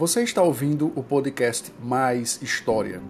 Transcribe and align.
Você 0.00 0.22
está 0.22 0.42
ouvindo 0.42 0.90
o 0.96 1.02
podcast 1.02 1.74
Mais 1.78 2.40
História, 2.40 3.02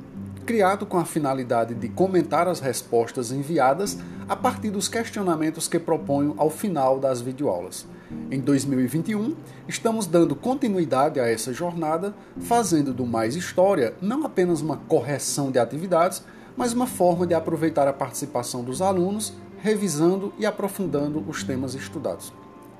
criado 0.44 0.84
com 0.84 0.98
a 0.98 1.04
finalidade 1.04 1.72
de 1.72 1.88
comentar 1.88 2.48
as 2.48 2.58
respostas 2.58 3.30
enviadas 3.30 3.96
a 4.28 4.34
partir 4.34 4.70
dos 4.70 4.88
questionamentos 4.88 5.68
que 5.68 5.78
proponho 5.78 6.34
ao 6.36 6.50
final 6.50 6.98
das 6.98 7.20
videoaulas. 7.20 7.86
Em 8.28 8.40
2021, 8.40 9.36
estamos 9.68 10.04
dando 10.04 10.34
continuidade 10.34 11.20
a 11.20 11.28
essa 11.28 11.52
jornada, 11.52 12.12
fazendo 12.40 12.92
do 12.92 13.06
Mais 13.06 13.36
História 13.36 13.94
não 14.02 14.26
apenas 14.26 14.60
uma 14.60 14.76
correção 14.76 15.52
de 15.52 15.60
atividades, 15.60 16.24
mas 16.56 16.72
uma 16.72 16.88
forma 16.88 17.24
de 17.24 17.34
aproveitar 17.34 17.86
a 17.86 17.92
participação 17.92 18.64
dos 18.64 18.82
alunos, 18.82 19.32
revisando 19.62 20.34
e 20.40 20.44
aprofundando 20.44 21.24
os 21.28 21.44
temas 21.44 21.76
estudados. 21.76 22.32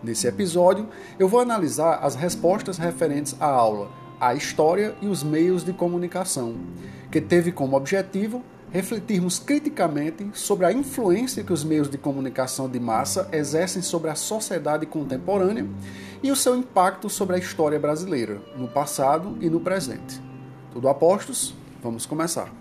Nesse 0.03 0.27
episódio, 0.27 0.89
eu 1.19 1.29
vou 1.29 1.41
analisar 1.41 2.01
as 2.03 2.15
respostas 2.15 2.79
referentes 2.79 3.37
à 3.39 3.47
aula 3.47 3.91
A 4.19 4.35
História 4.35 4.95
e 5.03 5.07
os 5.07 5.23
Meios 5.23 5.63
de 5.63 5.73
Comunicação, 5.73 6.57
que 7.11 7.21
teve 7.21 7.53
como 7.53 7.77
objetivo 7.77 8.43
refletirmos 8.71 9.39
criticamente 9.39 10.31
sobre 10.33 10.65
a 10.65 10.73
influência 10.73 11.43
que 11.43 11.53
os 11.53 11.65
meios 11.65 11.91
de 11.91 11.99
comunicação 11.99 12.69
de 12.69 12.79
massa 12.79 13.29
exercem 13.33 13.83
sobre 13.83 14.11
a 14.11 14.15
sociedade 14.15 14.87
contemporânea 14.87 15.67
e 16.23 16.31
o 16.31 16.37
seu 16.37 16.57
impacto 16.57 17.11
sobre 17.11 17.37
a 17.37 17.39
história 17.39 17.79
brasileira, 17.79 18.41
no 18.57 18.69
passado 18.69 19.37
e 19.41 19.51
no 19.51 19.61
presente. 19.61 20.21
Tudo 20.73 20.89
a 20.89 20.95
postos? 20.95 21.55
Vamos 21.83 22.07
começar. 22.07 22.60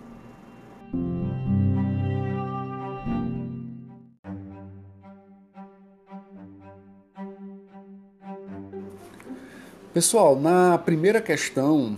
Pessoal, 9.92 10.40
na 10.40 10.78
primeira 10.78 11.20
questão, 11.20 11.98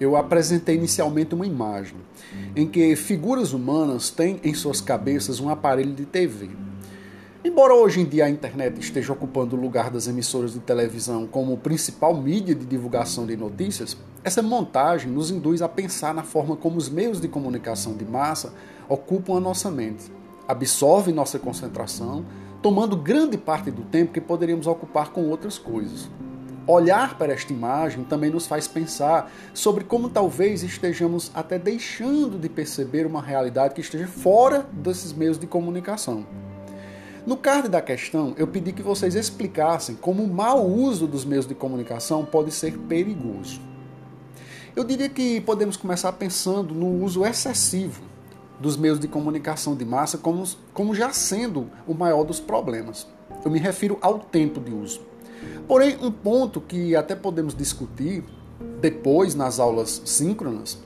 eu 0.00 0.16
apresentei 0.16 0.74
inicialmente 0.74 1.34
uma 1.34 1.46
imagem 1.46 1.98
em 2.56 2.66
que 2.66 2.96
figuras 2.96 3.52
humanas 3.52 4.08
têm 4.08 4.40
em 4.42 4.54
suas 4.54 4.80
cabeças 4.80 5.38
um 5.38 5.50
aparelho 5.50 5.92
de 5.92 6.06
TV. 6.06 6.48
Embora 7.44 7.74
hoje 7.74 8.00
em 8.00 8.06
dia 8.06 8.24
a 8.24 8.30
internet 8.30 8.80
esteja 8.80 9.12
ocupando 9.12 9.54
o 9.54 9.60
lugar 9.60 9.90
das 9.90 10.08
emissoras 10.08 10.54
de 10.54 10.60
televisão 10.60 11.26
como 11.26 11.58
principal 11.58 12.16
mídia 12.16 12.54
de 12.54 12.64
divulgação 12.64 13.26
de 13.26 13.36
notícias, 13.36 13.94
essa 14.24 14.40
montagem 14.40 15.12
nos 15.12 15.30
induz 15.30 15.60
a 15.60 15.68
pensar 15.68 16.14
na 16.14 16.22
forma 16.22 16.56
como 16.56 16.78
os 16.78 16.88
meios 16.88 17.20
de 17.20 17.28
comunicação 17.28 17.94
de 17.94 18.06
massa 18.06 18.54
ocupam 18.88 19.36
a 19.36 19.40
nossa 19.40 19.70
mente, 19.70 20.10
absorvem 20.48 21.14
nossa 21.14 21.38
concentração, 21.38 22.24
tomando 22.62 22.96
grande 22.96 23.36
parte 23.36 23.70
do 23.70 23.82
tempo 23.82 24.14
que 24.14 24.22
poderíamos 24.22 24.66
ocupar 24.66 25.10
com 25.10 25.28
outras 25.28 25.58
coisas. 25.58 26.08
Olhar 26.68 27.16
para 27.16 27.32
esta 27.32 27.52
imagem 27.52 28.02
também 28.02 28.28
nos 28.28 28.48
faz 28.48 28.66
pensar 28.66 29.30
sobre 29.54 29.84
como 29.84 30.08
talvez 30.08 30.64
estejamos 30.64 31.30
até 31.32 31.60
deixando 31.60 32.40
de 32.40 32.48
perceber 32.48 33.06
uma 33.06 33.22
realidade 33.22 33.72
que 33.72 33.80
esteja 33.80 34.08
fora 34.08 34.66
desses 34.72 35.12
meios 35.12 35.38
de 35.38 35.46
comunicação. 35.46 36.26
No 37.24 37.36
card 37.36 37.68
da 37.68 37.80
questão, 37.80 38.34
eu 38.36 38.48
pedi 38.48 38.72
que 38.72 38.82
vocês 38.82 39.14
explicassem 39.14 39.94
como 39.94 40.24
o 40.24 40.28
mau 40.28 40.66
uso 40.66 41.06
dos 41.06 41.24
meios 41.24 41.46
de 41.46 41.54
comunicação 41.54 42.24
pode 42.24 42.50
ser 42.50 42.76
perigoso. 42.76 43.60
Eu 44.74 44.82
diria 44.82 45.08
que 45.08 45.40
podemos 45.40 45.76
começar 45.76 46.12
pensando 46.14 46.74
no 46.74 47.04
uso 47.04 47.24
excessivo 47.24 48.02
dos 48.58 48.76
meios 48.76 48.98
de 48.98 49.06
comunicação 49.06 49.76
de 49.76 49.84
massa 49.84 50.18
como, 50.18 50.42
como 50.74 50.94
já 50.96 51.12
sendo 51.12 51.70
o 51.86 51.94
maior 51.94 52.24
dos 52.24 52.40
problemas. 52.40 53.06
Eu 53.44 53.52
me 53.52 53.60
refiro 53.60 53.98
ao 54.00 54.18
tempo 54.18 54.60
de 54.60 54.72
uso. 54.72 55.00
Porém, 55.66 55.96
um 56.00 56.10
ponto 56.10 56.60
que 56.60 56.94
até 56.94 57.14
podemos 57.14 57.54
discutir 57.54 58.22
depois 58.80 59.34
nas 59.34 59.58
aulas 59.58 60.02
síncronas 60.04 60.78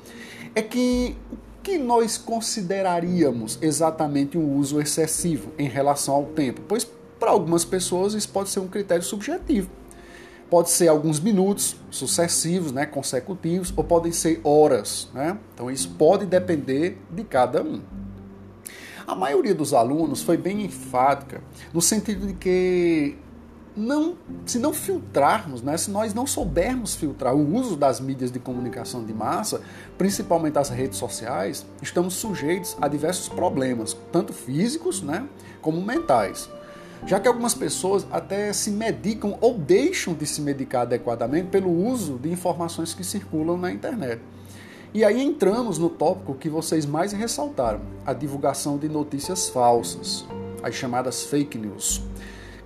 é 0.54 0.62
que 0.62 1.16
o 1.32 1.36
que 1.62 1.78
nós 1.78 2.16
consideraríamos 2.16 3.58
exatamente 3.60 4.38
um 4.38 4.56
uso 4.56 4.80
excessivo 4.80 5.52
em 5.58 5.68
relação 5.68 6.14
ao 6.14 6.24
tempo? 6.24 6.62
Pois 6.66 6.84
para 7.20 7.30
algumas 7.30 7.66
pessoas 7.66 8.14
isso 8.14 8.30
pode 8.30 8.48
ser 8.48 8.60
um 8.60 8.66
critério 8.66 9.04
subjetivo. 9.04 9.70
Pode 10.48 10.70
ser 10.70 10.88
alguns 10.88 11.20
minutos 11.20 11.76
sucessivos, 11.90 12.72
né, 12.72 12.86
consecutivos, 12.86 13.72
ou 13.76 13.84
podem 13.84 14.10
ser 14.10 14.40
horas. 14.42 15.08
Né? 15.14 15.38
Então 15.54 15.70
isso 15.70 15.90
pode 15.90 16.26
depender 16.26 16.98
de 17.10 17.22
cada 17.22 17.62
um. 17.62 17.80
A 19.06 19.14
maioria 19.14 19.54
dos 19.54 19.74
alunos 19.74 20.22
foi 20.22 20.36
bem 20.36 20.64
enfática 20.64 21.42
no 21.72 21.82
sentido 21.82 22.26
de 22.26 22.34
que 22.34 23.16
não, 23.76 24.16
se 24.44 24.58
não 24.58 24.72
filtrarmos, 24.72 25.62
né, 25.62 25.76
se 25.76 25.90
nós 25.90 26.12
não 26.12 26.26
soubermos 26.26 26.94
filtrar 26.94 27.34
o 27.34 27.54
uso 27.54 27.76
das 27.76 28.00
mídias 28.00 28.30
de 28.30 28.38
comunicação 28.38 29.04
de 29.04 29.12
massa, 29.12 29.60
principalmente 29.96 30.58
as 30.58 30.68
redes 30.68 30.98
sociais, 30.98 31.64
estamos 31.80 32.14
sujeitos 32.14 32.76
a 32.80 32.88
diversos 32.88 33.28
problemas, 33.28 33.96
tanto 34.12 34.32
físicos 34.32 35.02
né, 35.02 35.26
como 35.62 35.80
mentais. 35.80 36.50
Já 37.06 37.18
que 37.18 37.28
algumas 37.28 37.54
pessoas 37.54 38.06
até 38.10 38.52
se 38.52 38.70
medicam 38.70 39.38
ou 39.40 39.56
deixam 39.56 40.12
de 40.12 40.26
se 40.26 40.42
medicar 40.42 40.82
adequadamente 40.82 41.48
pelo 41.48 41.70
uso 41.70 42.18
de 42.18 42.30
informações 42.30 42.92
que 42.92 43.02
circulam 43.02 43.56
na 43.56 43.72
internet. 43.72 44.20
E 44.92 45.02
aí 45.02 45.22
entramos 45.22 45.78
no 45.78 45.88
tópico 45.88 46.34
que 46.34 46.50
vocês 46.50 46.84
mais 46.84 47.12
ressaltaram: 47.12 47.80
a 48.04 48.12
divulgação 48.12 48.76
de 48.76 48.86
notícias 48.86 49.48
falsas, 49.48 50.26
as 50.62 50.74
chamadas 50.74 51.24
fake 51.24 51.56
news 51.56 52.02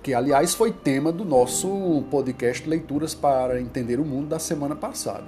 que 0.05 0.13
aliás 0.13 0.53
foi 0.53 0.71
tema 0.71 1.11
do 1.11 1.25
nosso 1.25 2.03
podcast 2.11 2.69
Leituras 2.69 3.15
para 3.15 3.59
Entender 3.59 3.99
o 3.99 4.05
Mundo 4.05 4.27
da 4.27 4.37
semana 4.37 4.75
passada. 4.75 5.25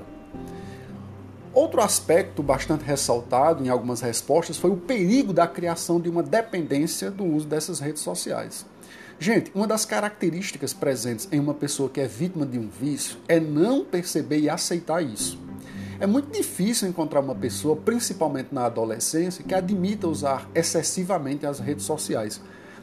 Outro 1.51 1.81
aspecto 1.81 2.43
bastante 2.43 2.83
ressaltado 2.83 3.65
em 3.65 3.69
algumas 3.69 4.01
respostas 4.01 4.55
foi 4.55 4.69
o 4.69 4.77
perigo 4.77 5.33
da 5.33 5.47
criação 5.47 5.99
de 5.99 6.07
uma 6.07 6.21
dependência 6.21 7.09
do 7.09 7.25
uso 7.25 7.47
dessas 7.47 7.79
redes 7.79 8.03
sociais. 8.03 8.67
Gente, 9.19 9.51
uma 9.55 9.65
das 9.65 9.83
características 9.83 10.73
presentes 10.73 11.27
em 11.31 11.39
uma 11.39 11.55
pessoa 11.55 11.89
que 11.89 11.99
é 11.99 12.05
vítima 12.07 12.45
de 12.45 12.59
um 12.59 12.69
vício 12.69 13.17
é 13.27 13.39
não 13.39 13.83
perceber 13.83 14.41
e 14.41 14.47
aceitar 14.47 15.01
isso. 15.01 15.39
É 15.99 16.05
muito 16.05 16.31
difícil 16.31 16.87
encontrar 16.87 17.21
uma 17.21 17.33
pessoa, 17.33 17.75
principalmente 17.75 18.49
na 18.51 18.67
adolescência, 18.67 19.43
que 19.43 19.55
admita 19.55 20.07
usar 20.07 20.47
excessivamente 20.53 21.47
as 21.47 21.59
redes 21.59 21.83
sociais 21.83 22.39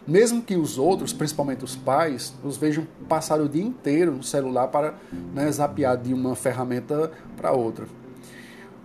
mesmo 0.06 0.42
que 0.42 0.56
os 0.56 0.78
outros, 0.78 1.12
principalmente 1.12 1.64
os 1.64 1.74
pais, 1.74 2.34
os 2.42 2.56
vejam 2.56 2.86
passar 3.08 3.40
o 3.40 3.48
dia 3.48 3.64
inteiro 3.64 4.12
no 4.12 4.22
celular 4.22 4.68
para 4.68 4.94
né, 5.32 5.50
zapear 5.50 5.96
de 5.96 6.12
uma 6.12 6.34
ferramenta 6.34 7.10
para 7.36 7.52
outra. 7.52 7.86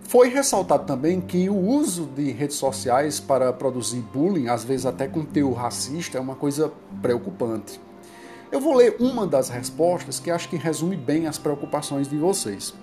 Foi 0.02 0.28
ressaltado 0.28 0.86
também 0.86 1.20
que 1.20 1.48
o 1.48 1.56
uso 1.56 2.06
de 2.16 2.32
redes 2.32 2.56
sociais 2.56 3.20
para 3.20 3.52
produzir 3.52 4.00
bullying, 4.12 4.48
às 4.48 4.64
vezes 4.64 4.84
até 4.84 5.06
com 5.06 5.24
teor 5.24 5.52
racista, 5.52 6.18
é 6.18 6.20
uma 6.20 6.34
coisa 6.34 6.72
preocupante. 7.00 7.80
Eu 8.50 8.60
vou 8.60 8.74
ler 8.74 8.96
uma 8.98 9.24
das 9.24 9.48
respostas 9.48 10.18
que 10.18 10.28
acho 10.28 10.48
que 10.48 10.56
resume 10.56 10.96
bem 10.96 11.28
as 11.28 11.38
preocupações 11.38 12.08
de 12.08 12.16
vocês. 12.16 12.74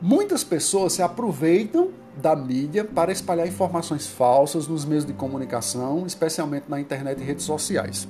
Muitas 0.00 0.44
pessoas 0.44 0.92
se 0.92 1.02
aproveitam 1.02 1.88
da 2.16 2.34
mídia 2.34 2.84
para 2.84 3.12
espalhar 3.12 3.46
informações 3.46 4.06
falsas 4.06 4.66
nos 4.66 4.84
meios 4.84 5.04
de 5.04 5.12
comunicação, 5.12 6.06
especialmente 6.06 6.64
na 6.68 6.80
internet 6.80 7.20
e 7.20 7.24
redes 7.24 7.44
sociais. 7.44 8.08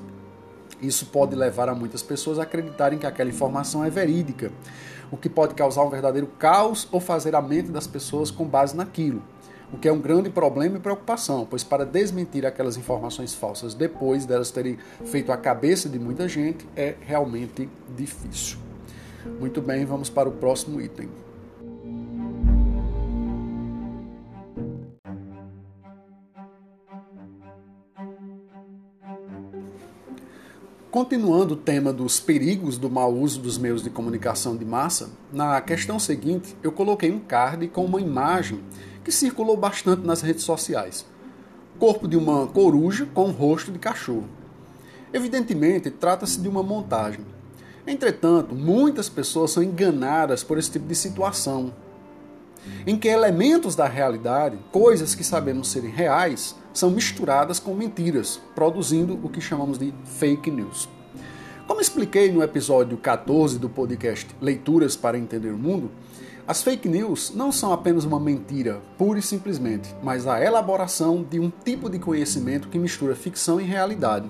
Isso 0.80 1.06
pode 1.06 1.36
levar 1.36 1.68
a 1.68 1.74
muitas 1.74 2.02
pessoas 2.02 2.38
a 2.38 2.42
acreditarem 2.42 2.98
que 2.98 3.06
aquela 3.06 3.28
informação 3.28 3.84
é 3.84 3.90
verídica, 3.90 4.50
o 5.10 5.16
que 5.16 5.28
pode 5.28 5.54
causar 5.54 5.82
um 5.84 5.90
verdadeiro 5.90 6.26
caos 6.38 6.88
ou 6.90 7.00
fazer 7.00 7.34
a 7.34 7.42
mente 7.42 7.70
das 7.70 7.86
pessoas 7.86 8.30
com 8.30 8.44
base 8.46 8.74
naquilo, 8.74 9.22
o 9.72 9.76
que 9.76 9.88
é 9.88 9.92
um 9.92 10.00
grande 10.00 10.30
problema 10.30 10.78
e 10.78 10.80
preocupação, 10.80 11.46
pois 11.48 11.62
para 11.62 11.84
desmentir 11.84 12.46
aquelas 12.46 12.76
informações 12.76 13.34
falsas 13.34 13.74
depois 13.74 14.24
delas 14.24 14.50
terem 14.50 14.78
feito 15.04 15.30
a 15.30 15.36
cabeça 15.36 15.88
de 15.88 15.98
muita 15.98 16.26
gente 16.28 16.66
é 16.74 16.94
realmente 17.00 17.68
difícil. 17.96 18.58
Muito 19.38 19.60
bem, 19.60 19.84
vamos 19.84 20.08
para 20.08 20.28
o 20.28 20.32
próximo 20.32 20.80
item. 20.80 21.08
Continuando 30.90 31.54
o 31.54 31.56
tema 31.56 31.92
dos 31.92 32.18
perigos 32.18 32.76
do 32.76 32.90
mau 32.90 33.14
uso 33.14 33.40
dos 33.40 33.56
meios 33.56 33.80
de 33.80 33.88
comunicação 33.88 34.56
de 34.56 34.64
massa, 34.64 35.10
na 35.32 35.60
questão 35.60 36.00
seguinte 36.00 36.56
eu 36.64 36.72
coloquei 36.72 37.12
um 37.12 37.20
card 37.20 37.68
com 37.68 37.84
uma 37.84 38.00
imagem 38.00 38.60
que 39.04 39.12
circulou 39.12 39.56
bastante 39.56 40.04
nas 40.04 40.20
redes 40.20 40.42
sociais. 40.42 41.06
Corpo 41.78 42.08
de 42.08 42.16
uma 42.16 42.48
coruja 42.48 43.06
com 43.14 43.26
um 43.26 43.30
rosto 43.30 43.70
de 43.70 43.78
cachorro. 43.78 44.28
Evidentemente, 45.12 45.92
trata-se 45.92 46.40
de 46.40 46.48
uma 46.48 46.60
montagem. 46.60 47.24
Entretanto, 47.86 48.52
muitas 48.52 49.08
pessoas 49.08 49.52
são 49.52 49.62
enganadas 49.62 50.42
por 50.42 50.58
esse 50.58 50.72
tipo 50.72 50.88
de 50.88 50.96
situação, 50.96 51.72
em 52.86 52.96
que 52.96 53.08
elementos 53.08 53.74
da 53.74 53.86
realidade, 53.86 54.58
coisas 54.70 55.14
que 55.14 55.24
sabemos 55.24 55.68
serem 55.68 55.90
reais, 55.90 56.54
são 56.72 56.90
misturadas 56.90 57.58
com 57.58 57.74
mentiras, 57.74 58.40
produzindo 58.54 59.18
o 59.22 59.28
que 59.28 59.40
chamamos 59.40 59.78
de 59.78 59.92
fake 60.04 60.50
news. 60.50 60.88
Como 61.66 61.80
expliquei 61.80 62.32
no 62.32 62.42
episódio 62.42 62.96
14 62.96 63.58
do 63.58 63.68
podcast 63.68 64.28
Leituras 64.40 64.96
para 64.96 65.18
Entender 65.18 65.50
o 65.50 65.58
Mundo, 65.58 65.90
as 66.46 66.64
fake 66.64 66.88
news 66.88 67.32
não 67.32 67.52
são 67.52 67.72
apenas 67.72 68.04
uma 68.04 68.18
mentira, 68.18 68.80
pura 68.98 69.20
e 69.20 69.22
simplesmente, 69.22 69.94
mas 70.02 70.26
a 70.26 70.44
elaboração 70.44 71.22
de 71.22 71.38
um 71.38 71.48
tipo 71.48 71.88
de 71.88 72.00
conhecimento 72.00 72.68
que 72.68 72.78
mistura 72.78 73.14
ficção 73.14 73.60
e 73.60 73.64
realidade, 73.64 74.28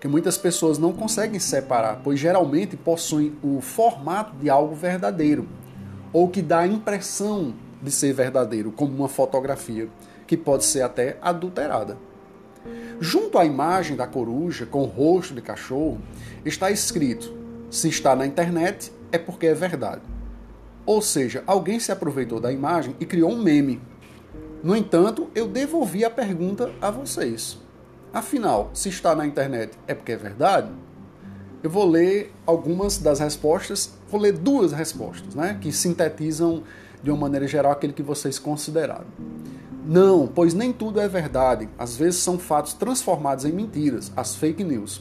que 0.00 0.08
muitas 0.08 0.36
pessoas 0.36 0.76
não 0.76 0.92
conseguem 0.92 1.38
separar, 1.38 2.00
pois 2.02 2.18
geralmente 2.18 2.76
possuem 2.76 3.32
o 3.44 3.60
formato 3.60 4.34
de 4.36 4.50
algo 4.50 4.74
verdadeiro, 4.74 5.46
ou 6.16 6.30
que 6.30 6.40
dá 6.40 6.60
a 6.60 6.66
impressão 6.66 7.52
de 7.82 7.90
ser 7.90 8.14
verdadeiro, 8.14 8.72
como 8.72 8.96
uma 8.96 9.06
fotografia, 9.06 9.86
que 10.26 10.34
pode 10.34 10.64
ser 10.64 10.80
até 10.80 11.18
adulterada. 11.20 11.98
Junto 12.98 13.36
à 13.36 13.44
imagem 13.44 13.98
da 13.98 14.06
coruja 14.06 14.64
com 14.64 14.80
o 14.80 14.86
rosto 14.86 15.34
de 15.34 15.42
cachorro, 15.42 16.00
está 16.42 16.70
escrito: 16.70 17.36
se 17.68 17.90
está 17.90 18.16
na 18.16 18.26
internet 18.26 18.90
é 19.12 19.18
porque 19.18 19.48
é 19.48 19.52
verdade. 19.52 20.00
Ou 20.86 21.02
seja, 21.02 21.44
alguém 21.46 21.78
se 21.78 21.92
aproveitou 21.92 22.40
da 22.40 22.50
imagem 22.50 22.96
e 22.98 23.04
criou 23.04 23.30
um 23.30 23.42
meme. 23.42 23.78
No 24.62 24.74
entanto, 24.74 25.28
eu 25.34 25.46
devolvi 25.46 26.02
a 26.02 26.08
pergunta 26.08 26.72
a 26.80 26.90
vocês. 26.90 27.58
Afinal, 28.10 28.70
se 28.72 28.88
está 28.88 29.14
na 29.14 29.26
internet 29.26 29.76
é 29.86 29.94
porque 29.94 30.12
é 30.12 30.16
verdade? 30.16 30.72
Eu 31.62 31.68
vou 31.68 31.86
ler 31.86 32.32
algumas 32.46 32.96
das 32.96 33.20
respostas, 33.20 33.95
vou 34.08 34.20
ler 34.20 34.32
duas 34.32 34.72
respostas, 34.72 35.34
né, 35.34 35.58
que 35.60 35.72
sintetizam 35.72 36.62
de 37.02 37.10
uma 37.10 37.20
maneira 37.20 37.46
geral 37.46 37.72
aquele 37.72 37.92
que 37.92 38.02
vocês 38.02 38.38
consideraram. 38.38 39.06
Não, 39.86 40.26
pois 40.26 40.52
nem 40.52 40.72
tudo 40.72 41.00
é 41.00 41.08
verdade. 41.08 41.68
Às 41.78 41.96
vezes 41.96 42.20
são 42.20 42.38
fatos 42.38 42.72
transformados 42.72 43.44
em 43.44 43.52
mentiras, 43.52 44.10
as 44.16 44.34
fake 44.34 44.64
news, 44.64 45.00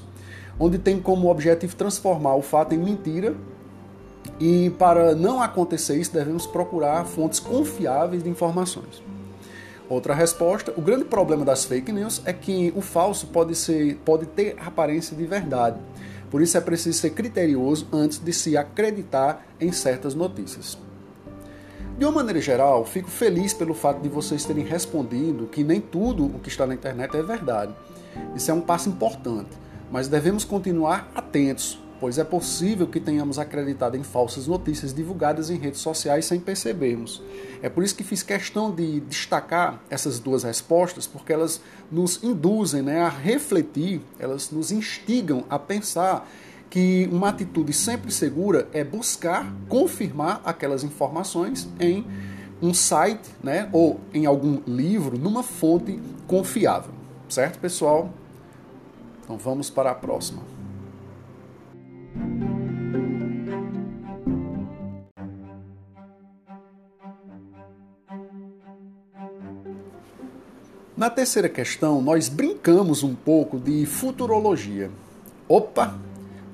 onde 0.59 0.77
tem 0.77 0.99
como 0.99 1.29
objetivo 1.29 1.75
transformar 1.75 2.35
o 2.35 2.41
fato 2.41 2.75
em 2.75 2.77
mentira. 2.77 3.35
E 4.39 4.69
para 4.71 5.15
não 5.15 5.41
acontecer 5.41 5.97
isso, 5.97 6.13
devemos 6.13 6.45
procurar 6.45 7.05
fontes 7.05 7.39
confiáveis 7.39 8.21
de 8.21 8.29
informações. 8.29 9.01
Outra 9.89 10.13
resposta: 10.13 10.73
o 10.75 10.81
grande 10.81 11.05
problema 11.05 11.45
das 11.45 11.65
fake 11.65 11.91
news 11.91 12.21
é 12.25 12.33
que 12.33 12.73
o 12.75 12.81
falso 12.81 13.27
pode, 13.27 13.55
ser, 13.55 13.95
pode 14.05 14.25
ter 14.25 14.55
aparência 14.59 15.15
de 15.15 15.25
verdade. 15.25 15.79
Por 16.35 16.41
isso 16.41 16.57
é 16.57 16.59
preciso 16.59 16.99
ser 16.99 17.11
criterioso 17.11 17.87
antes 17.93 18.19
de 18.19 18.33
se 18.33 18.57
acreditar 18.57 19.47
em 19.57 19.71
certas 19.71 20.13
notícias. 20.13 20.77
De 21.97 22.03
uma 22.03 22.11
maneira 22.11 22.41
geral, 22.41 22.83
fico 22.83 23.09
feliz 23.09 23.53
pelo 23.53 23.73
fato 23.73 24.01
de 24.01 24.09
vocês 24.09 24.43
terem 24.43 24.65
respondido 24.65 25.47
que 25.47 25.63
nem 25.63 25.79
tudo 25.79 26.25
o 26.25 26.39
que 26.39 26.49
está 26.49 26.67
na 26.67 26.73
internet 26.73 27.15
é 27.15 27.23
verdade. 27.23 27.73
Isso 28.35 28.51
é 28.51 28.53
um 28.53 28.59
passo 28.59 28.89
importante, 28.89 29.51
mas 29.89 30.09
devemos 30.09 30.43
continuar 30.43 31.09
atentos, 31.15 31.79
pois 31.99 32.17
é 32.17 32.23
possível 32.23 32.87
que 32.87 32.99
tenhamos 32.99 33.39
acreditado 33.39 33.95
em 33.95 34.03
falsas 34.03 34.47
notícias 34.47 34.93
divulgadas 34.93 35.49
em 35.49 35.57
redes 35.57 35.79
sociais 35.81 36.25
sem 36.25 36.39
percebermos. 36.39 37.21
É 37.61 37.69
por 37.69 37.83
isso 37.83 37.95
que 37.95 38.03
fiz 38.03 38.21
questão 38.21 38.73
de 38.73 38.99
destacar 39.01 39.81
essas 39.89 40.19
duas 40.19 40.43
respostas, 40.43 41.07
porque 41.07 41.31
elas 41.31 41.61
nos 41.91 42.23
induzem 42.23 42.81
né, 42.81 43.01
a 43.01 43.09
refletir, 43.09 44.01
elas 44.19 44.51
nos 44.51 44.71
instigam 44.71 45.43
a 45.49 45.57
pensar 45.57 46.29
que 46.69 47.07
uma 47.11 47.29
atitude 47.29 47.71
sempre 47.71 48.11
segura 48.11 48.67
é 48.73 48.83
buscar 48.83 49.53
confirmar 49.69 50.41
aquelas 50.43 50.83
informações 50.83 51.67
em 51.79 52.05
um 52.61 52.73
site, 52.73 53.29
né, 53.43 53.69
ou 53.71 53.99
em 54.13 54.25
algum 54.25 54.61
livro, 54.67 55.17
numa 55.17 55.43
fonte 55.43 55.99
confiável. 56.27 56.91
Certo, 57.29 57.59
pessoal? 57.59 58.09
Então 59.23 59.37
vamos 59.37 59.69
para 59.69 59.91
a 59.91 59.95
próxima. 59.95 60.54
Na 70.97 71.09
terceira 71.09 71.49
questão, 71.49 72.01
nós 72.01 72.29
brincamos 72.29 73.03
um 73.03 73.13
pouco 73.13 73.59
de 73.59 73.85
futurologia. 73.85 74.89
Opa, 75.45 75.93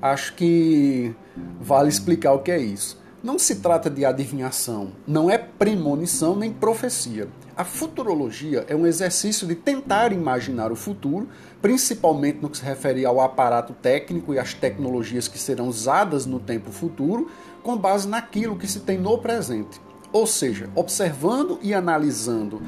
acho 0.00 0.34
que 0.34 1.14
vale 1.60 1.88
explicar 1.88 2.32
o 2.32 2.40
que 2.40 2.50
é 2.50 2.58
isso. 2.58 3.00
Não 3.22 3.38
se 3.38 3.56
trata 3.60 3.88
de 3.88 4.04
adivinhação, 4.04 4.90
não 5.06 5.30
é 5.30 5.38
premonição 5.38 6.34
nem 6.34 6.52
profecia. 6.52 7.28
A 7.56 7.62
futurologia 7.62 8.64
é 8.66 8.74
um 8.74 8.84
exercício 8.84 9.46
de 9.46 9.54
tentar 9.54 10.12
imaginar 10.12 10.72
o 10.72 10.76
futuro, 10.76 11.28
principalmente 11.60 12.40
no 12.42 12.50
que 12.50 12.58
se 12.58 12.64
refere 12.64 13.06
ao 13.06 13.20
aparato 13.20 13.72
técnico 13.74 14.34
e 14.34 14.40
às 14.40 14.52
tecnologias 14.52 15.28
que 15.28 15.38
serão 15.38 15.68
usadas 15.68 16.26
no 16.26 16.40
tempo 16.40 16.72
futuro, 16.72 17.30
com 17.62 17.76
base 17.76 18.08
naquilo 18.08 18.58
que 18.58 18.66
se 18.66 18.80
tem 18.80 18.98
no 18.98 19.16
presente. 19.18 19.80
Ou 20.12 20.26
seja, 20.26 20.68
observando 20.74 21.60
e 21.62 21.72
analisando 21.72 22.60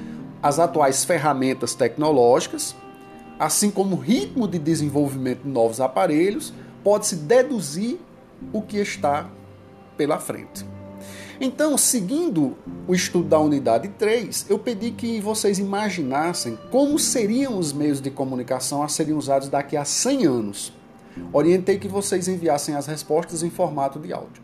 as 0.44 0.58
atuais 0.58 1.06
ferramentas 1.06 1.74
tecnológicas, 1.74 2.76
assim 3.38 3.70
como 3.70 3.96
o 3.96 3.98
ritmo 3.98 4.46
de 4.46 4.58
desenvolvimento 4.58 5.44
de 5.44 5.48
novos 5.48 5.80
aparelhos, 5.80 6.52
pode-se 6.84 7.16
deduzir 7.16 7.98
o 8.52 8.60
que 8.60 8.76
está 8.76 9.26
pela 9.96 10.18
frente. 10.18 10.66
Então, 11.40 11.78
seguindo 11.78 12.58
o 12.86 12.94
estudo 12.94 13.26
da 13.26 13.38
unidade 13.38 13.88
3, 13.88 14.44
eu 14.50 14.58
pedi 14.58 14.90
que 14.90 15.18
vocês 15.18 15.58
imaginassem 15.58 16.58
como 16.70 16.98
seriam 16.98 17.58
os 17.58 17.72
meios 17.72 17.98
de 17.98 18.10
comunicação 18.10 18.82
a 18.82 18.88
serem 18.88 19.14
usados 19.14 19.48
daqui 19.48 19.78
a 19.78 19.84
100 19.86 20.26
anos. 20.26 20.74
Orientei 21.32 21.78
que 21.78 21.88
vocês 21.88 22.28
enviassem 22.28 22.74
as 22.74 22.86
respostas 22.86 23.42
em 23.42 23.48
formato 23.48 23.98
de 23.98 24.12
áudio. 24.12 24.42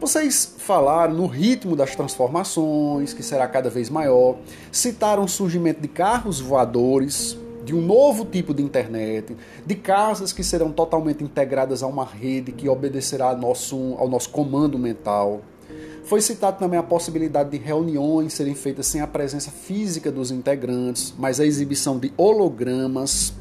Vocês 0.00 0.54
falaram 0.58 1.12
no 1.12 1.26
ritmo 1.26 1.74
das 1.74 1.96
transformações, 1.96 3.12
que 3.12 3.20
será 3.20 3.48
cada 3.48 3.68
vez 3.68 3.90
maior, 3.90 4.36
citaram 4.70 5.24
o 5.24 5.28
surgimento 5.28 5.80
de 5.80 5.88
carros 5.88 6.38
voadores, 6.38 7.36
de 7.64 7.74
um 7.74 7.82
novo 7.82 8.24
tipo 8.24 8.54
de 8.54 8.62
internet, 8.62 9.36
de 9.66 9.74
casas 9.74 10.32
que 10.32 10.44
serão 10.44 10.70
totalmente 10.70 11.24
integradas 11.24 11.82
a 11.82 11.88
uma 11.88 12.04
rede 12.04 12.52
que 12.52 12.68
obedecerá 12.68 13.30
ao 13.30 13.36
nosso, 13.36 13.96
ao 13.98 14.08
nosso 14.08 14.30
comando 14.30 14.78
mental. 14.78 15.40
Foi 16.04 16.20
citado 16.20 16.60
também 16.60 16.78
a 16.78 16.82
possibilidade 16.84 17.50
de 17.50 17.58
reuniões 17.58 18.34
serem 18.34 18.54
feitas 18.54 18.86
sem 18.86 19.00
a 19.00 19.06
presença 19.06 19.50
física 19.50 20.12
dos 20.12 20.30
integrantes, 20.30 21.12
mas 21.18 21.40
a 21.40 21.44
exibição 21.44 21.98
de 21.98 22.12
hologramas. 22.16 23.34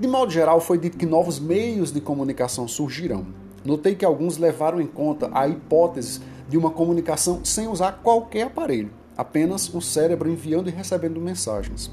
De 0.00 0.08
modo 0.08 0.32
geral, 0.32 0.60
foi 0.60 0.78
dito 0.78 0.98
que 0.98 1.06
novos 1.06 1.38
meios 1.38 1.92
de 1.92 2.00
comunicação 2.00 2.66
surgirão. 2.66 3.24
Notei 3.64 3.94
que 3.94 4.04
alguns 4.04 4.38
levaram 4.38 4.80
em 4.80 4.86
conta 4.86 5.30
a 5.32 5.46
hipótese 5.46 6.20
de 6.48 6.56
uma 6.56 6.70
comunicação 6.70 7.44
sem 7.44 7.68
usar 7.68 8.00
qualquer 8.02 8.42
aparelho, 8.42 8.90
apenas 9.16 9.72
o 9.72 9.80
cérebro 9.80 10.30
enviando 10.30 10.68
e 10.68 10.72
recebendo 10.72 11.20
mensagens. 11.20 11.90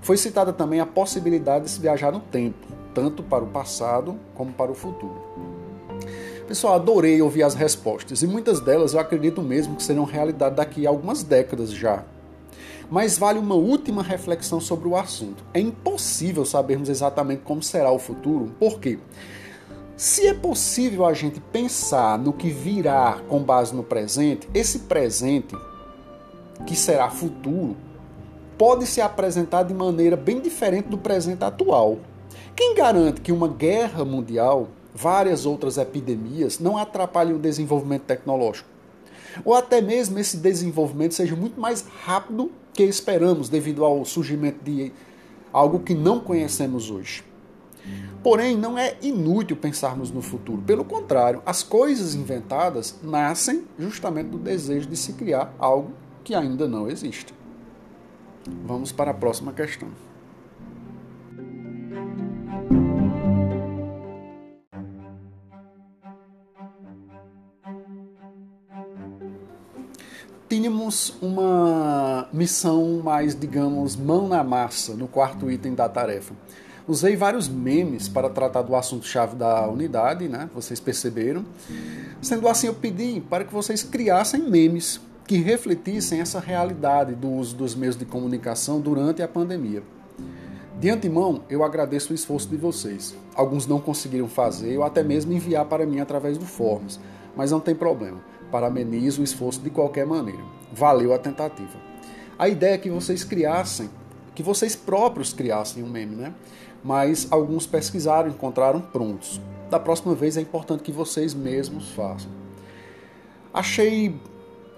Foi 0.00 0.16
citada 0.16 0.52
também 0.52 0.80
a 0.80 0.86
possibilidade 0.86 1.64
de 1.64 1.70
se 1.70 1.80
viajar 1.80 2.12
no 2.12 2.20
tempo, 2.20 2.66
tanto 2.94 3.22
para 3.22 3.44
o 3.44 3.48
passado 3.48 4.16
como 4.34 4.52
para 4.52 4.70
o 4.70 4.74
futuro. 4.74 5.20
Pessoal, 6.46 6.74
adorei 6.74 7.22
ouvir 7.22 7.44
as 7.44 7.54
respostas 7.54 8.22
e 8.22 8.26
muitas 8.26 8.60
delas 8.60 8.94
eu 8.94 9.00
acredito 9.00 9.40
mesmo 9.42 9.76
que 9.76 9.82
serão 9.82 10.04
realidade 10.04 10.56
daqui 10.56 10.86
a 10.86 10.90
algumas 10.90 11.22
décadas 11.22 11.70
já. 11.70 12.04
Mas 12.90 13.16
vale 13.16 13.38
uma 13.38 13.54
última 13.54 14.02
reflexão 14.02 14.60
sobre 14.60 14.88
o 14.88 14.96
assunto. 14.96 15.44
É 15.54 15.60
impossível 15.60 16.44
sabermos 16.44 16.88
exatamente 16.88 17.42
como 17.42 17.62
será 17.62 17.90
o 17.90 17.98
futuro, 17.98 18.50
por 18.58 18.78
quê? 18.80 18.98
Se 19.96 20.26
é 20.26 20.34
possível 20.34 21.04
a 21.04 21.12
gente 21.12 21.38
pensar 21.38 22.18
no 22.18 22.32
que 22.32 22.48
virá 22.48 23.20
com 23.28 23.42
base 23.42 23.74
no 23.74 23.82
presente, 23.82 24.48
esse 24.54 24.80
presente, 24.80 25.54
que 26.66 26.74
será 26.74 27.10
futuro, 27.10 27.76
pode 28.56 28.86
se 28.86 29.00
apresentar 29.00 29.64
de 29.64 29.74
maneira 29.74 30.16
bem 30.16 30.40
diferente 30.40 30.88
do 30.88 30.96
presente 30.96 31.44
atual. 31.44 31.98
Quem 32.56 32.74
garante 32.74 33.20
que 33.20 33.32
uma 33.32 33.48
guerra 33.48 34.04
mundial, 34.04 34.68
várias 34.94 35.44
outras 35.44 35.76
epidemias, 35.76 36.58
não 36.58 36.78
atrapalhem 36.78 37.34
o 37.34 37.38
desenvolvimento 37.38 38.02
tecnológico? 38.02 38.68
Ou 39.44 39.54
até 39.54 39.80
mesmo 39.80 40.18
esse 40.18 40.36
desenvolvimento 40.36 41.14
seja 41.14 41.36
muito 41.36 41.60
mais 41.60 41.84
rápido 42.04 42.50
que 42.72 42.82
esperamos 42.82 43.48
devido 43.48 43.84
ao 43.84 44.04
surgimento 44.04 44.64
de 44.64 44.92
algo 45.52 45.80
que 45.80 45.94
não 45.94 46.18
conhecemos 46.18 46.90
hoje. 46.90 47.31
Porém, 48.22 48.56
não 48.56 48.78
é 48.78 48.96
inútil 49.02 49.56
pensarmos 49.56 50.10
no 50.10 50.22
futuro. 50.22 50.62
Pelo 50.62 50.84
contrário, 50.84 51.42
as 51.44 51.62
coisas 51.62 52.14
inventadas 52.14 52.98
nascem 53.02 53.64
justamente 53.78 54.28
do 54.28 54.38
desejo 54.38 54.88
de 54.88 54.96
se 54.96 55.14
criar 55.14 55.52
algo 55.58 55.92
que 56.22 56.34
ainda 56.34 56.68
não 56.68 56.88
existe. 56.88 57.34
Vamos 58.64 58.92
para 58.92 59.10
a 59.10 59.14
próxima 59.14 59.52
questão. 59.52 59.88
Tínhamos 70.48 71.16
uma 71.22 72.28
missão 72.32 73.00
mais, 73.02 73.34
digamos, 73.34 73.96
mão 73.96 74.28
na 74.28 74.44
massa 74.44 74.94
no 74.94 75.08
quarto 75.08 75.50
item 75.50 75.74
da 75.74 75.88
tarefa. 75.88 76.34
Usei 76.86 77.14
vários 77.14 77.48
memes 77.48 78.08
para 78.08 78.28
tratar 78.28 78.62
do 78.62 78.74
assunto-chave 78.74 79.36
da 79.36 79.68
unidade, 79.68 80.28
né? 80.28 80.50
Vocês 80.54 80.80
perceberam. 80.80 81.44
Sendo 82.20 82.48
assim, 82.48 82.66
eu 82.66 82.74
pedi 82.74 83.22
para 83.30 83.44
que 83.44 83.52
vocês 83.52 83.82
criassem 83.82 84.42
memes 84.42 85.00
que 85.26 85.36
refletissem 85.36 86.20
essa 86.20 86.40
realidade 86.40 87.14
do 87.14 87.30
uso 87.30 87.54
dos 87.56 87.74
meios 87.74 87.96
de 87.96 88.04
comunicação 88.04 88.80
durante 88.80 89.22
a 89.22 89.28
pandemia. 89.28 89.82
De 90.80 90.90
antemão, 90.90 91.42
eu 91.48 91.62
agradeço 91.62 92.12
o 92.12 92.14
esforço 92.14 92.48
de 92.48 92.56
vocês. 92.56 93.14
Alguns 93.34 93.66
não 93.66 93.80
conseguiram 93.80 94.28
fazer 94.28 94.76
ou 94.76 94.82
até 94.82 95.02
mesmo 95.02 95.32
enviar 95.32 95.64
para 95.66 95.86
mim 95.86 96.00
através 96.00 96.36
do 96.36 96.44
Forms, 96.44 96.98
mas 97.36 97.52
não 97.52 97.60
tem 97.60 97.74
problema. 97.74 98.20
Parabenizo 98.50 99.20
o 99.20 99.24
esforço 99.24 99.60
de 99.60 99.70
qualquer 99.70 100.04
maneira. 100.04 100.42
Valeu 100.72 101.14
a 101.14 101.18
tentativa. 101.18 101.78
A 102.36 102.48
ideia 102.48 102.74
é 102.74 102.78
que 102.78 102.90
vocês 102.90 103.22
criassem, 103.22 103.88
que 104.34 104.42
vocês 104.42 104.74
próprios 104.74 105.32
criassem 105.32 105.82
um 105.82 105.88
meme, 105.88 106.16
né? 106.16 106.34
Mas 106.82 107.28
alguns 107.30 107.66
pesquisaram 107.66 108.28
encontraram 108.28 108.80
prontos. 108.80 109.40
Da 109.70 109.78
próxima 109.78 110.14
vez 110.14 110.36
é 110.36 110.40
importante 110.40 110.82
que 110.82 110.92
vocês 110.92 111.32
mesmos 111.32 111.90
façam. 111.90 112.30
Achei 113.54 114.14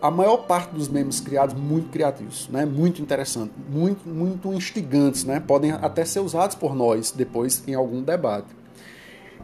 a 0.04 0.10
maior 0.10 0.38
parte 0.46 0.74
dos 0.74 0.86
memes 0.86 1.18
criados 1.18 1.54
muito 1.54 1.88
criativos, 1.88 2.46
né? 2.50 2.66
Muito 2.66 3.00
interessante, 3.00 3.52
muito 3.70 4.06
muito 4.06 4.52
instigantes, 4.52 5.24
né? 5.24 5.40
Podem 5.40 5.72
até 5.72 6.04
ser 6.04 6.20
usados 6.20 6.54
por 6.54 6.74
nós 6.74 7.10
depois 7.10 7.62
em 7.66 7.74
algum 7.74 8.02
debate. 8.02 8.48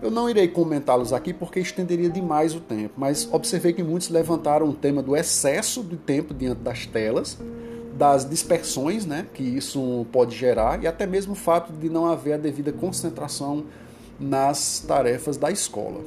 Eu 0.02 0.10
não 0.10 0.28
irei 0.28 0.48
comentá-los 0.48 1.12
aqui 1.12 1.32
porque 1.32 1.60
estenderia 1.60 2.10
demais 2.10 2.54
o 2.54 2.60
tempo, 2.60 2.94
mas 2.96 3.28
observei 3.32 3.72
que 3.72 3.82
muitos 3.82 4.08
levantaram 4.08 4.68
o 4.68 4.72
tema 4.72 5.02
do 5.02 5.16
excesso 5.16 5.82
de 5.82 5.96
tempo 5.96 6.34
diante 6.34 6.60
das 6.60 6.86
telas, 6.86 7.38
das 8.00 8.26
dispersões, 8.26 9.04
né, 9.04 9.26
que 9.34 9.42
isso 9.42 10.06
pode 10.10 10.34
gerar 10.34 10.82
e 10.82 10.86
até 10.86 11.06
mesmo 11.06 11.34
o 11.34 11.36
fato 11.36 11.70
de 11.70 11.90
não 11.90 12.06
haver 12.06 12.32
a 12.32 12.36
devida 12.38 12.72
concentração 12.72 13.66
nas 14.18 14.82
tarefas 14.88 15.36
da 15.36 15.50
escola. 15.50 16.00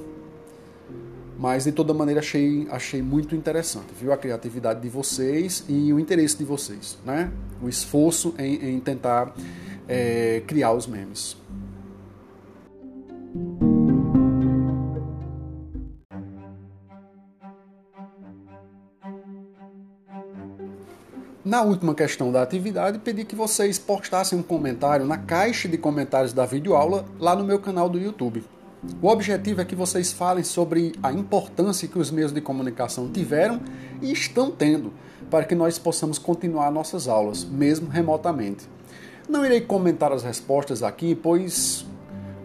Mas 1.38 1.66
de 1.66 1.72
toda 1.72 1.94
maneira 1.94 2.20
achei, 2.20 2.68
achei 2.72 3.00
muito 3.00 3.36
interessante, 3.36 3.94
viu? 4.00 4.12
A 4.12 4.18
criatividade 4.18 4.82
de 4.82 4.90
vocês 4.90 5.64
e 5.70 5.94
o 5.94 6.00
interesse 6.00 6.36
de 6.36 6.44
vocês, 6.44 6.98
né? 7.06 7.32
O 7.62 7.70
esforço 7.70 8.34
em, 8.40 8.76
em 8.76 8.80
tentar 8.80 9.32
é, 9.88 10.42
criar 10.48 10.74
os 10.74 10.88
memes. 10.88 11.38
Na 21.54 21.62
última 21.62 21.94
questão 21.94 22.32
da 22.32 22.42
atividade, 22.42 22.98
pedi 22.98 23.24
que 23.24 23.36
vocês 23.36 23.78
postassem 23.78 24.40
um 24.40 24.42
comentário 24.42 25.06
na 25.06 25.20
caixa 25.20 25.70
de 25.70 25.78
comentários 25.78 26.34
da 26.34 26.48
videoaula 26.48 27.06
lá 27.20 27.36
no 27.36 27.44
meu 27.44 27.60
canal 27.60 27.88
do 27.88 28.00
YouTube. 28.00 28.44
O 29.00 29.08
objetivo 29.08 29.62
é 29.62 29.66
que 29.66 29.76
vocês 29.76 30.12
falem 30.12 30.44
sobre 30.44 30.94
a 31.04 31.12
importância 31.12 31.88
que 31.88 32.00
os 32.00 32.10
meios 32.10 32.32
de 32.32 32.42
comunicação 32.42 33.08
tiveram 33.08 33.62
e 34.02 34.12
estão 34.12 34.50
tendo 34.50 34.94
para 35.30 35.46
que 35.46 35.54
nós 35.54 35.78
possamos 35.78 36.18
continuar 36.18 36.72
nossas 36.72 37.08
aulas, 37.08 37.46
mesmo 37.46 37.88
remotamente. 37.88 38.68
Não 39.30 39.46
irei 39.46 39.62
comentar 39.62 40.12
as 40.12 40.24
respostas 40.24 40.82
aqui, 40.82 41.14
pois 41.14 41.86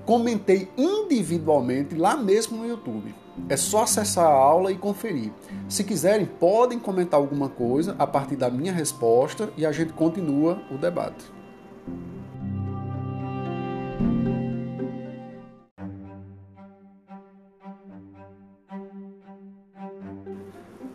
comentei 0.09 0.71
individualmente 0.75 1.95
lá 1.95 2.17
mesmo 2.17 2.57
no 2.57 2.67
YouTube. 2.67 3.15
É 3.47 3.59
só 3.59 3.83
acessar 3.83 4.25
a 4.25 4.33
aula 4.33 4.73
e 4.73 4.75
conferir. 4.75 5.31
Se 5.69 5.85
quiserem, 5.85 6.25
podem 6.25 6.79
comentar 6.79 7.21
alguma 7.21 7.51
coisa 7.51 7.95
a 7.99 8.07
partir 8.07 8.35
da 8.35 8.49
minha 8.49 8.73
resposta 8.73 9.51
e 9.55 9.67
a 9.67 9.71
gente 9.71 9.93
continua 9.93 10.63
o 10.71 10.79
debate. 10.79 11.23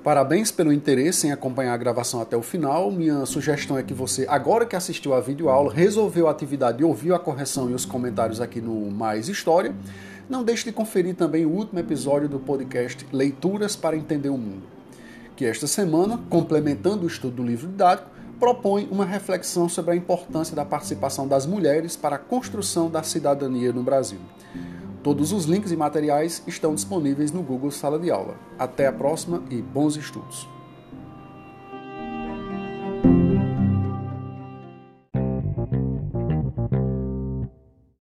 Parabéns 0.03 0.51
pelo 0.51 0.73
interesse 0.73 1.27
em 1.27 1.31
acompanhar 1.31 1.73
a 1.73 1.77
gravação 1.77 2.19
até 2.19 2.35
o 2.35 2.41
final. 2.41 2.91
Minha 2.91 3.25
sugestão 3.25 3.77
é 3.77 3.83
que 3.83 3.93
você, 3.93 4.25
agora 4.27 4.65
que 4.65 4.75
assistiu 4.75 5.13
a 5.13 5.21
videoaula, 5.21 5.73
resolveu 5.73 6.27
a 6.27 6.31
atividade 6.31 6.81
e 6.81 6.83
ouviu 6.83 7.15
a 7.15 7.19
correção 7.19 7.69
e 7.69 7.73
os 7.73 7.85
comentários 7.85 8.41
aqui 8.41 8.59
no 8.59 8.91
Mais 8.91 9.29
História, 9.29 9.73
não 10.29 10.43
deixe 10.43 10.65
de 10.65 10.73
conferir 10.73 11.15
também 11.15 11.45
o 11.45 11.49
último 11.49 11.79
episódio 11.79 12.27
do 12.27 12.37
podcast 12.37 13.07
Leituras 13.13 13.77
para 13.77 13.95
Entender 13.95 14.27
o 14.27 14.37
Mundo, 14.37 14.63
que 15.37 15.45
esta 15.45 15.67
semana, 15.67 16.19
complementando 16.29 17.05
o 17.05 17.07
estudo 17.07 17.37
do 17.37 17.43
livro 17.43 17.69
didático, 17.69 18.09
propõe 18.37 18.89
uma 18.91 19.05
reflexão 19.05 19.69
sobre 19.69 19.93
a 19.93 19.95
importância 19.95 20.53
da 20.53 20.65
participação 20.65 21.25
das 21.25 21.45
mulheres 21.45 21.95
para 21.95 22.17
a 22.17 22.19
construção 22.19 22.89
da 22.89 23.03
cidadania 23.03 23.71
no 23.71 23.83
Brasil. 23.83 24.19
Todos 25.03 25.33
os 25.33 25.43
links 25.43 25.69
e 25.69 25.75
materiais 25.75 26.41
estão 26.47 26.73
disponíveis 26.73 27.29
no 27.29 27.43
Google 27.43 27.71
Sala 27.71 27.99
de 27.99 28.09
Aula. 28.09 28.37
Até 28.57 28.87
a 28.87 28.93
próxima 28.93 29.43
e 29.49 29.61
bons 29.61 29.97
estudos! 29.97 30.47